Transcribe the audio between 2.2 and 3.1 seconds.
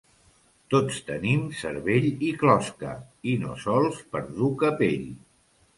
i closca